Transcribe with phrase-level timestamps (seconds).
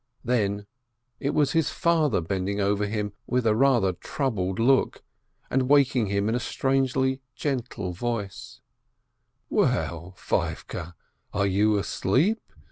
[0.25, 0.65] Then—
[1.19, 5.03] it was his father bending over him with a rather troubled look,
[5.47, 8.61] and waking him in a strangely gentle voice:
[9.51, 10.95] "Well, Feivke,
[11.35, 12.41] are you asleep?